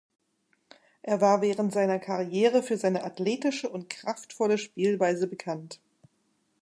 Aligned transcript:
Er 1.03 1.21
war 1.21 1.43
während 1.43 1.71
seiner 1.71 1.99
Karriere 1.99 2.63
für 2.63 2.75
seine 2.75 3.03
athletische 3.03 3.69
und 3.69 3.87
kraftvolle 3.91 4.57
Spielweise 4.57 5.27
bekannt. 5.27 5.79